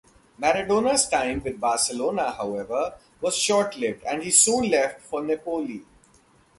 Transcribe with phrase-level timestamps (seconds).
[0.41, 5.83] Maradona's time with Barcelona, however, was short-lived and he soon left for Napoli.